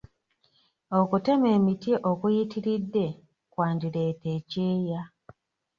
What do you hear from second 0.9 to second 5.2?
Okutema emiti okuyitiridde kwandireeta ekyeya.